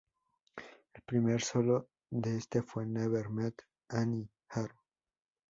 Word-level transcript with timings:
El 0.95 1.03
primer 1.05 1.43
solo 1.43 1.87
de 2.09 2.35
este 2.35 2.63
fue 2.63 2.87
"Never 2.87 3.29
Meant 3.29 3.59
Any 3.89 4.27
Harm". 4.49 4.75